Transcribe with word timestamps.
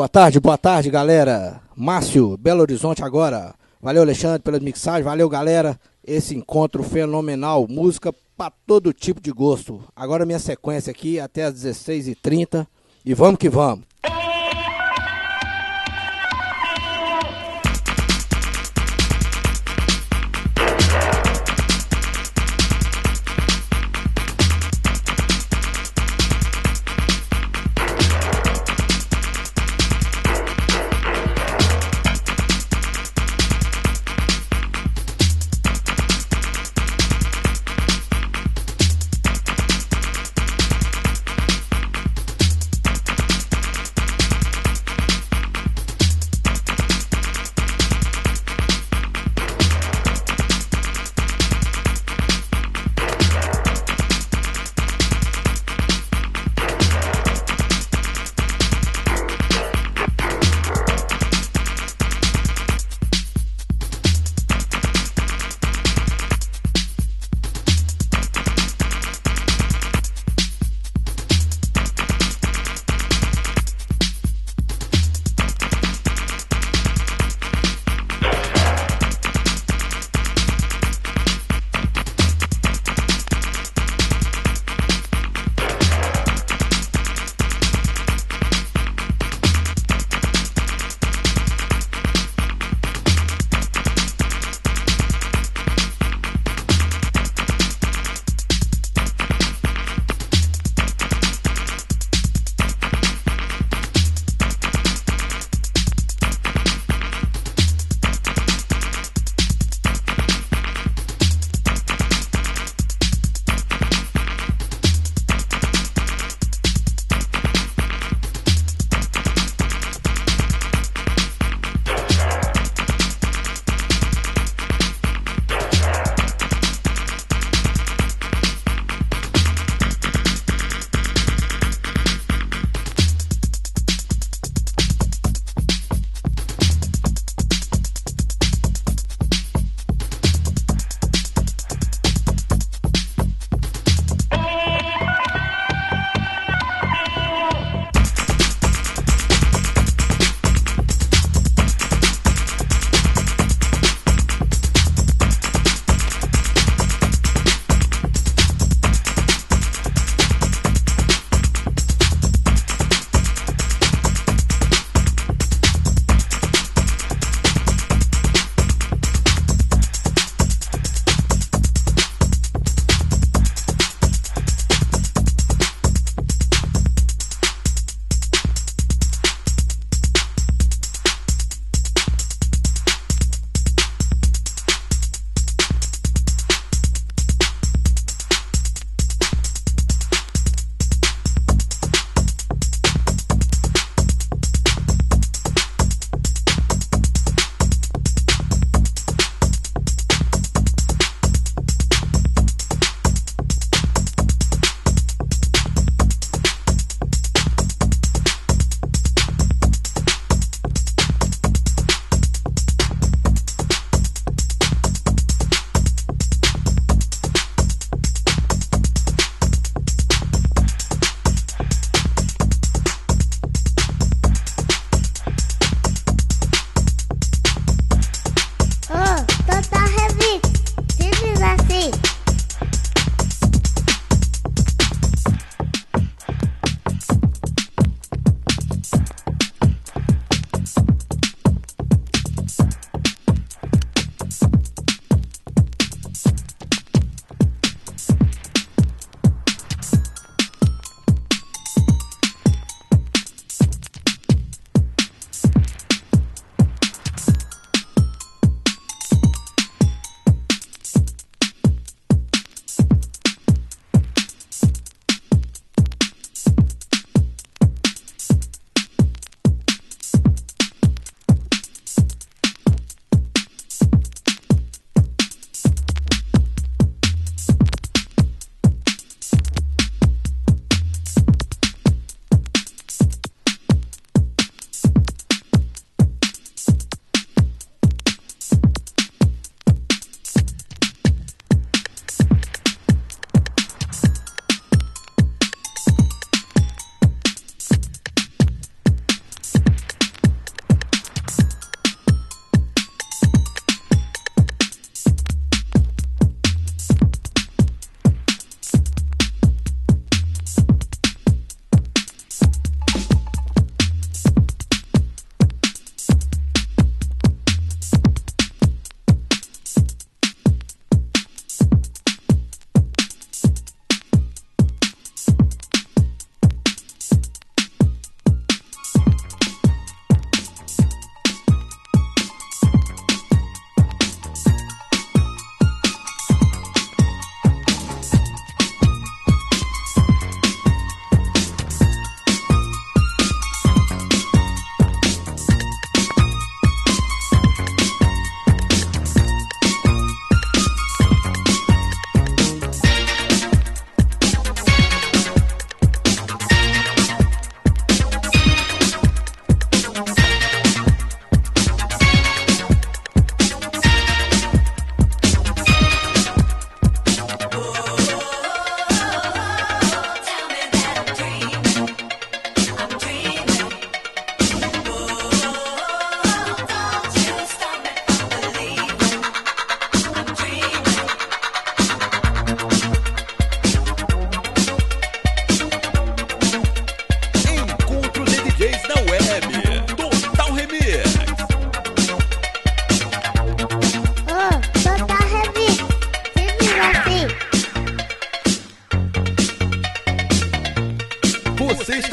Boa 0.00 0.08
tarde, 0.08 0.40
boa 0.40 0.56
tarde, 0.56 0.88
galera. 0.88 1.60
Márcio, 1.76 2.34
Belo 2.38 2.62
Horizonte 2.62 3.04
agora. 3.04 3.54
Valeu, 3.82 4.00
Alexandre, 4.00 4.40
pela 4.40 4.58
mixagem. 4.58 5.02
Valeu, 5.02 5.28
galera. 5.28 5.78
Esse 6.02 6.34
encontro 6.34 6.82
fenomenal. 6.82 7.66
Música 7.68 8.10
para 8.34 8.50
todo 8.66 8.94
tipo 8.94 9.20
de 9.20 9.30
gosto. 9.30 9.84
Agora 9.94 10.24
minha 10.24 10.38
sequência 10.38 10.90
aqui 10.90 11.20
até 11.20 11.44
as 11.44 11.52
16h30. 11.52 12.66
E 13.04 13.12
vamos 13.12 13.38
que 13.38 13.50
vamos. 13.50 13.84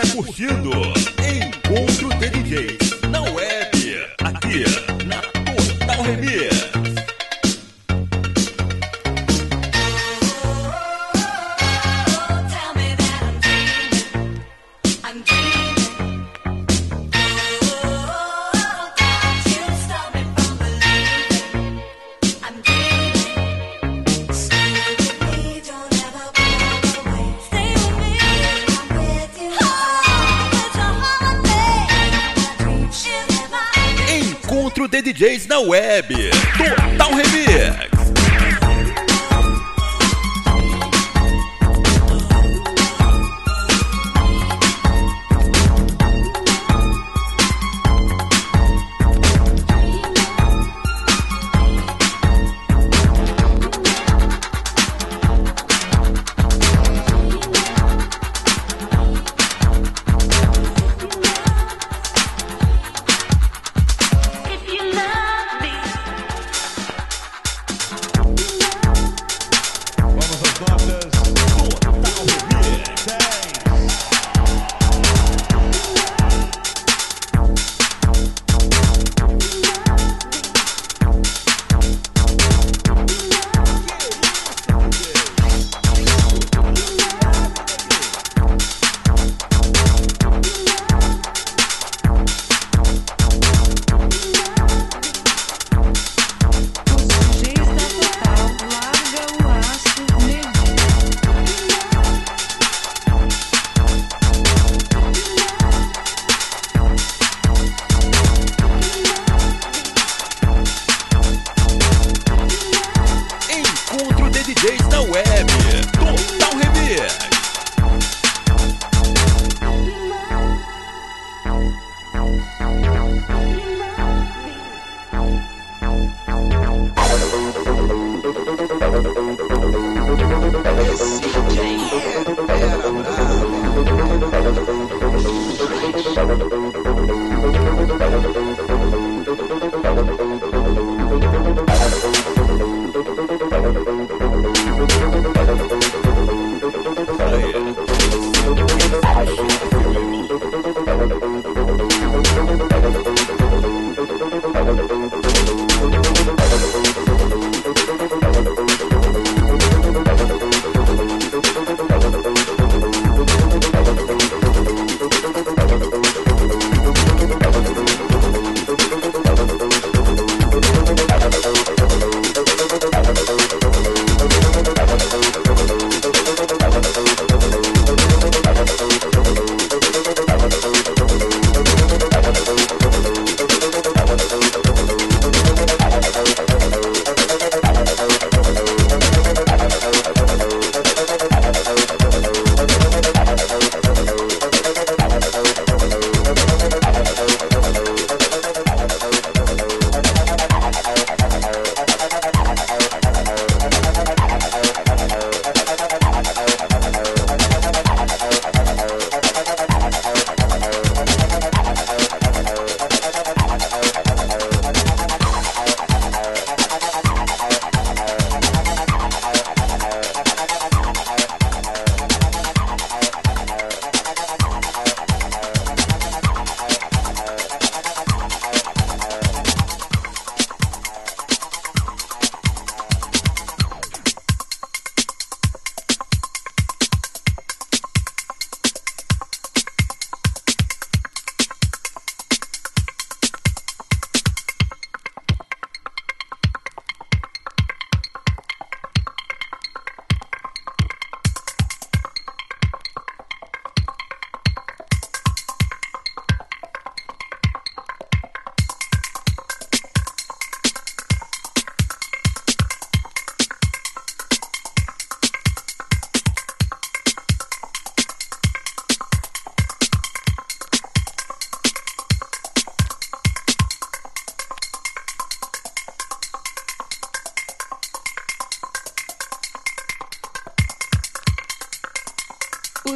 está 0.01 0.15
curtindo. 0.15 0.71
Em 1.23 1.66
na 35.57 35.62
web, 35.62 36.12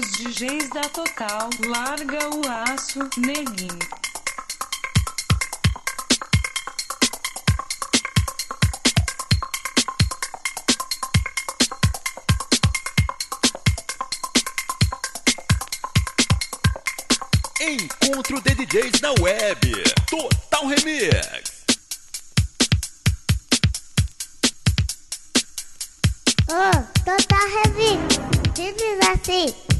Os 0.01 0.11
DJs 0.13 0.69
da 0.69 0.81
Total 0.81 1.47
larga 1.67 2.17
o 2.33 2.41
aço 2.49 3.07
neguinho. 3.17 3.77
encontro 17.61 18.41
de 18.41 18.55
DJs 18.55 19.01
na 19.01 19.11
web. 19.21 19.83
Total 20.09 20.67
Remix. 20.67 21.51
Oh, 26.49 26.83
total 27.05 27.47
heavy. 27.49 27.99
Simples 28.55 28.99
assim. 29.07 29.70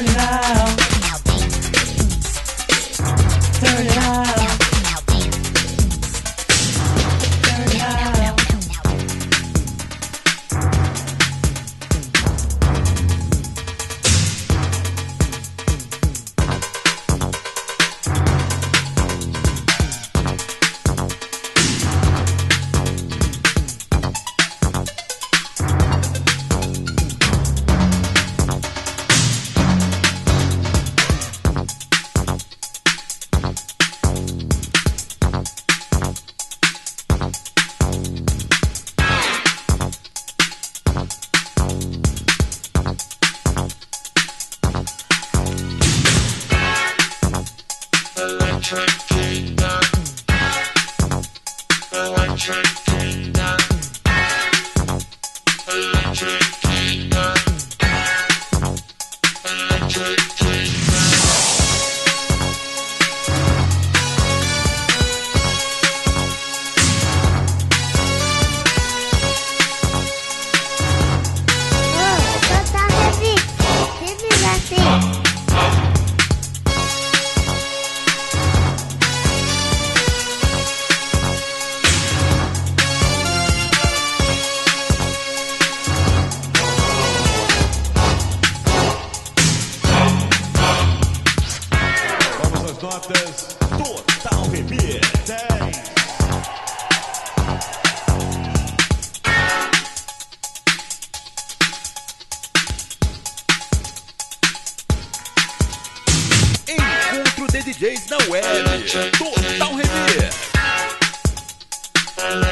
alive. 0.00 0.59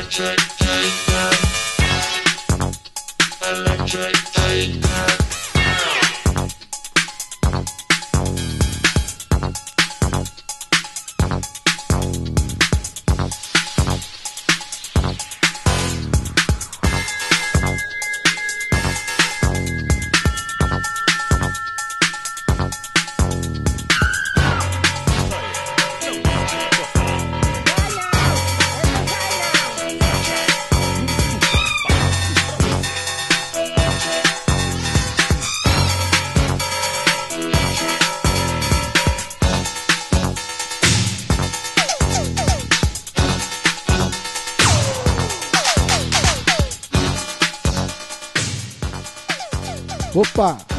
Opa, 0.09 0.39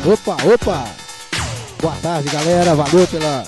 opa, 0.10 0.38
opa! 0.44 0.88
Boa 1.80 1.96
tarde, 2.02 2.30
galera. 2.30 2.74
Valeu 2.74 3.08
pela, 3.08 3.46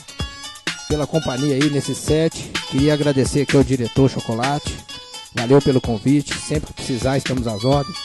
pela 0.87 1.07
companhia 1.07 1.55
aí 1.55 1.69
nesse 1.69 1.95
set. 1.95 2.51
Queria 2.69 2.93
agradecer 2.93 3.41
aqui 3.41 3.57
ao 3.57 3.63
diretor 3.63 4.09
Chocolate. 4.09 4.77
Valeu 5.33 5.61
pelo 5.61 5.81
convite. 5.81 6.37
Sempre 6.37 6.67
que 6.67 6.73
precisar, 6.73 7.17
estamos 7.17 7.47
às 7.47 7.65
ordens. 7.65 7.97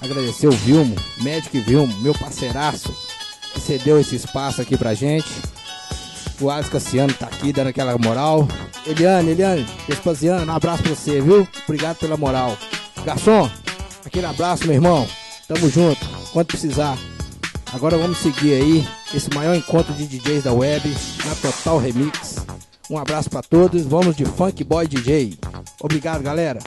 Agradecer 0.00 0.46
o 0.46 0.52
Vilmo, 0.52 0.94
médico 1.22 1.60
Vilmo, 1.60 1.92
meu 2.00 2.14
parceiraço, 2.14 2.94
que 3.52 3.60
cedeu 3.60 3.98
esse 3.98 4.14
espaço 4.14 4.62
aqui 4.62 4.76
pra 4.76 4.94
gente. 4.94 5.28
O 6.40 6.48
Alex 6.48 6.68
Cassiano 6.68 7.12
tá 7.12 7.26
aqui 7.26 7.52
dando 7.52 7.66
aquela 7.66 7.98
moral. 7.98 8.46
Eliane, 8.86 9.32
Eliane, 9.32 9.66
Vespasiano, 9.88 10.52
um 10.52 10.54
abraço 10.54 10.84
pra 10.84 10.94
você, 10.94 11.20
viu? 11.20 11.48
Obrigado 11.64 11.96
pela 11.96 12.16
moral. 12.16 12.56
Garçom, 13.04 13.50
aquele 14.06 14.26
abraço, 14.26 14.66
meu 14.66 14.74
irmão. 14.74 15.08
Tamo 15.48 15.68
junto, 15.68 16.06
quando 16.32 16.46
precisar. 16.46 16.96
Agora 17.72 17.98
vamos 17.98 18.18
seguir 18.18 18.54
aí 18.54 18.88
esse 19.14 19.32
maior 19.34 19.54
encontro 19.54 19.92
de 19.92 20.06
DJs 20.06 20.44
da 20.44 20.52
web 20.52 20.88
na 21.24 21.34
Total 21.34 21.78
Remix. 21.78 22.36
Um 22.90 22.98
abraço 22.98 23.28
pra 23.28 23.42
todos, 23.42 23.82
vamos 23.82 24.16
de 24.16 24.24
Funk 24.24 24.64
Boy 24.64 24.86
DJ. 24.88 25.38
Obrigado, 25.80 26.22
galera. 26.22 26.60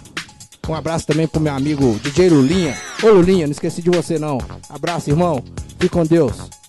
Um 0.70 0.76
abraço 0.76 1.08
também 1.08 1.28
pro 1.28 1.42
meu 1.42 1.54
amigo 1.54 2.00
DJ 2.04 2.30
Lulinha. 2.30 2.78
Ô 3.04 3.08
Lulinha, 3.08 3.48
não 3.48 3.52
esqueci 3.52 3.82
de 3.82 3.90
você 3.90 4.20
não. 4.20 4.38
Abraço, 4.70 5.10
irmão. 5.10 5.44
Fique 5.80 5.90
com 5.90 6.06
Deus. 6.06 6.61